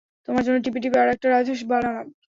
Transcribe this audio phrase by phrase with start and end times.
[0.27, 2.07] তোমার জন্য টিপে টিপে আরেকটা রাজহাঁস বানালাম।